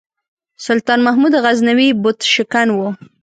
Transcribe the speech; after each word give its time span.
سلطان 0.65 0.99
محمود 1.07 1.33
غزنوي 1.43 1.89
بُت 2.01 2.19
شکن 2.33 2.67
و. 2.73 2.77